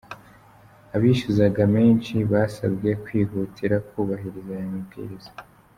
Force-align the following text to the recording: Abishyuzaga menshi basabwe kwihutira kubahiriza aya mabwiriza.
Abishyuzaga 0.95 1.61
menshi 1.75 2.15
basabwe 2.31 2.89
kwihutira 3.03 3.75
kubahiriza 3.89 4.49
aya 4.55 4.67
mabwiriza. 4.73 5.31